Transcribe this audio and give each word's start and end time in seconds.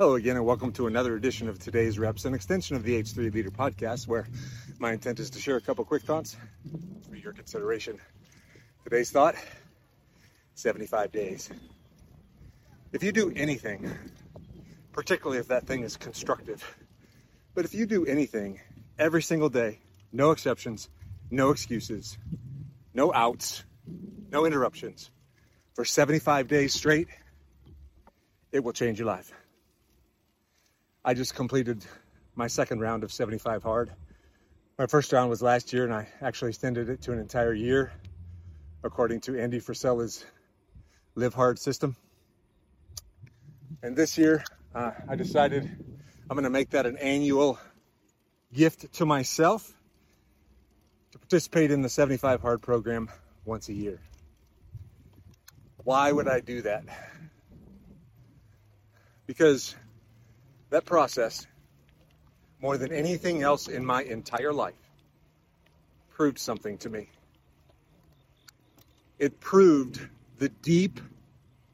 Hello 0.00 0.14
again, 0.14 0.36
and 0.36 0.46
welcome 0.46 0.70
to 0.74 0.86
another 0.86 1.16
edition 1.16 1.48
of 1.48 1.58
today's 1.58 1.98
reps, 1.98 2.24
an 2.24 2.32
extension 2.32 2.76
of 2.76 2.84
the 2.84 3.02
H3 3.02 3.34
Leader 3.34 3.50
podcast, 3.50 4.06
where 4.06 4.28
my 4.78 4.92
intent 4.92 5.18
is 5.18 5.28
to 5.30 5.40
share 5.40 5.56
a 5.56 5.60
couple 5.60 5.84
quick 5.84 6.04
thoughts 6.04 6.36
for 7.08 7.16
your 7.16 7.32
consideration. 7.32 7.98
Today's 8.84 9.10
thought 9.10 9.34
75 10.54 11.10
days. 11.10 11.50
If 12.92 13.02
you 13.02 13.10
do 13.10 13.32
anything, 13.34 13.90
particularly 14.92 15.40
if 15.40 15.48
that 15.48 15.66
thing 15.66 15.82
is 15.82 15.96
constructive, 15.96 16.62
but 17.56 17.64
if 17.64 17.74
you 17.74 17.84
do 17.84 18.06
anything 18.06 18.60
every 19.00 19.20
single 19.20 19.48
day, 19.48 19.80
no 20.12 20.30
exceptions, 20.30 20.88
no 21.28 21.50
excuses, 21.50 22.16
no 22.94 23.12
outs, 23.12 23.64
no 24.30 24.46
interruptions, 24.46 25.10
for 25.74 25.84
75 25.84 26.46
days 26.46 26.72
straight, 26.72 27.08
it 28.52 28.62
will 28.62 28.72
change 28.72 29.00
your 29.00 29.08
life. 29.08 29.32
I 31.08 31.14
just 31.14 31.34
completed 31.34 31.86
my 32.34 32.48
second 32.48 32.80
round 32.80 33.02
of 33.02 33.10
75 33.10 33.62
hard. 33.62 33.90
My 34.78 34.86
first 34.86 35.10
round 35.10 35.30
was 35.30 35.40
last 35.40 35.72
year, 35.72 35.84
and 35.84 35.94
I 35.94 36.06
actually 36.20 36.50
extended 36.50 36.90
it 36.90 37.00
to 37.04 37.12
an 37.12 37.18
entire 37.18 37.54
year, 37.54 37.92
according 38.84 39.22
to 39.22 39.40
Andy 39.40 39.58
Frisella's 39.58 40.26
Live 41.14 41.32
Hard 41.32 41.58
system. 41.58 41.96
And 43.82 43.96
this 43.96 44.18
year, 44.18 44.44
uh, 44.74 44.90
I 45.08 45.16
decided 45.16 45.64
I'm 46.28 46.34
going 46.36 46.44
to 46.44 46.50
make 46.50 46.68
that 46.72 46.84
an 46.84 46.98
annual 46.98 47.58
gift 48.52 48.92
to 48.96 49.06
myself 49.06 49.72
to 51.12 51.18
participate 51.18 51.70
in 51.70 51.80
the 51.80 51.88
75 51.88 52.42
Hard 52.42 52.60
program 52.60 53.08
once 53.46 53.70
a 53.70 53.72
year. 53.72 53.98
Why 55.78 56.12
would 56.12 56.28
I 56.28 56.40
do 56.40 56.60
that? 56.60 56.84
Because 59.26 59.74
that 60.70 60.84
process, 60.84 61.46
more 62.60 62.76
than 62.76 62.92
anything 62.92 63.42
else 63.42 63.68
in 63.68 63.84
my 63.84 64.02
entire 64.02 64.52
life, 64.52 64.74
proved 66.10 66.38
something 66.38 66.78
to 66.78 66.90
me. 66.90 67.08
It 69.18 69.40
proved 69.40 70.00
the 70.38 70.48
deep, 70.48 71.00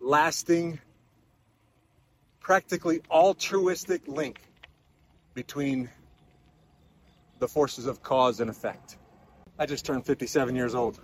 lasting, 0.00 0.80
practically 2.40 3.00
altruistic 3.10 4.06
link 4.06 4.40
between 5.34 5.88
the 7.38 7.48
forces 7.48 7.86
of 7.86 8.02
cause 8.02 8.40
and 8.40 8.50
effect. 8.50 8.96
I 9.58 9.66
just 9.66 9.84
turned 9.84 10.06
57 10.06 10.54
years 10.54 10.74
old. 10.74 11.00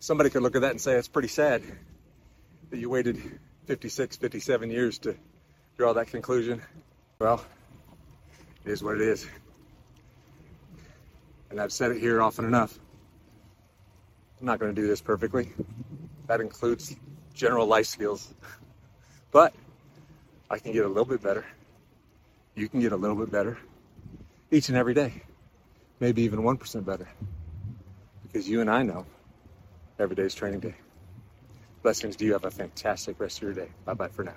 Somebody 0.00 0.30
could 0.30 0.42
look 0.42 0.54
at 0.56 0.62
that 0.62 0.70
and 0.70 0.80
say 0.80 0.94
it's 0.94 1.08
pretty 1.08 1.28
sad 1.28 1.62
that 2.70 2.78
you 2.78 2.90
waited 2.90 3.40
56, 3.66 4.16
57 4.16 4.70
years 4.70 4.98
to 5.00 5.16
draw 5.76 5.92
that 5.94 6.08
conclusion. 6.08 6.62
Well, 7.18 7.44
it 8.64 8.70
is 8.70 8.82
what 8.82 8.96
it 8.96 9.00
is. 9.00 9.26
And 11.50 11.60
I've 11.60 11.72
said 11.72 11.92
it 11.92 12.00
here 12.00 12.20
often 12.20 12.44
enough. 12.44 12.78
I'm 14.40 14.46
not 14.46 14.58
going 14.58 14.74
to 14.74 14.80
do 14.80 14.86
this 14.86 15.00
perfectly. 15.00 15.52
That 16.26 16.40
includes 16.40 16.94
general 17.32 17.66
life 17.66 17.86
skills. 17.86 18.34
But 19.30 19.54
I 20.50 20.58
can 20.58 20.72
get 20.72 20.84
a 20.84 20.88
little 20.88 21.06
bit 21.06 21.22
better. 21.22 21.46
You 22.54 22.68
can 22.68 22.80
get 22.80 22.92
a 22.92 22.96
little 22.96 23.16
bit 23.16 23.30
better 23.30 23.58
each 24.50 24.68
and 24.68 24.76
every 24.76 24.94
day. 24.94 25.22
Maybe 26.00 26.22
even 26.22 26.40
1% 26.40 26.84
better. 26.84 27.08
Because 28.22 28.48
you 28.48 28.60
and 28.60 28.70
I 28.70 28.82
know 28.82 29.06
every 29.98 30.16
day 30.16 30.24
is 30.24 30.34
training 30.34 30.60
day. 30.60 30.74
Blessings 31.82 32.16
to 32.16 32.24
you. 32.24 32.32
Have 32.32 32.44
a 32.44 32.50
fantastic 32.50 33.18
rest 33.20 33.38
of 33.38 33.42
your 33.44 33.52
day. 33.54 33.68
Bye 33.84 33.94
bye 33.94 34.08
for 34.08 34.24
now. 34.24 34.34